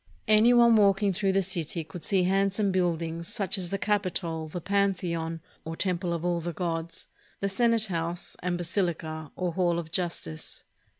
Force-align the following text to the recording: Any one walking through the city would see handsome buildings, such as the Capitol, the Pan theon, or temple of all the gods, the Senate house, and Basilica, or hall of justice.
Any 0.27 0.51
one 0.51 0.77
walking 0.77 1.13
through 1.13 1.33
the 1.33 1.43
city 1.43 1.85
would 1.93 2.03
see 2.03 2.23
handsome 2.23 2.71
buildings, 2.71 3.27
such 3.27 3.55
as 3.55 3.69
the 3.69 3.77
Capitol, 3.77 4.47
the 4.47 4.59
Pan 4.59 4.95
theon, 4.95 5.41
or 5.63 5.75
temple 5.75 6.11
of 6.11 6.25
all 6.25 6.41
the 6.41 6.53
gods, 6.53 7.07
the 7.39 7.47
Senate 7.47 7.85
house, 7.85 8.35
and 8.41 8.57
Basilica, 8.57 9.31
or 9.35 9.53
hall 9.53 9.77
of 9.77 9.91
justice. 9.91 10.63